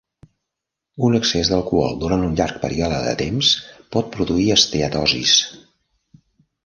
[1.09, 3.53] Un excés d'alcohol durant un llarg període de temps
[3.97, 5.37] pot produir esteatosis.